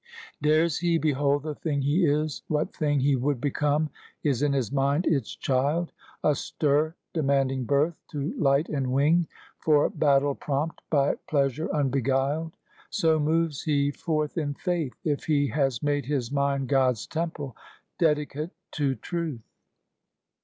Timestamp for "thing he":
1.53-2.05, 2.75-3.15